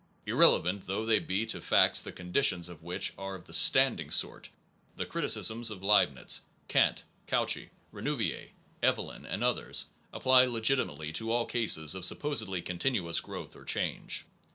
[0.25, 4.49] Irrelevant though they be to facts the conditions of which are of the standing sort,
[4.95, 8.49] the criticisms of Leibnitz, Kant, Cauchy, Renouvier,
[8.81, 14.25] Evellin and others, apply legiti mately to all cases of supposedly continuous growth or change.